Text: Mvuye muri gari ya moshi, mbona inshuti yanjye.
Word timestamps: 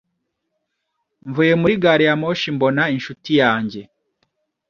Mvuye 1.27 1.53
muri 1.61 1.73
gari 1.83 2.03
ya 2.07 2.15
moshi, 2.21 2.47
mbona 2.55 2.83
inshuti 2.95 3.31
yanjye. 3.41 3.81